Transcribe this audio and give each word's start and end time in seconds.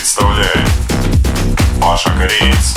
представляет 0.00 0.66
Паша 1.78 2.08
Кореец. 2.12 2.74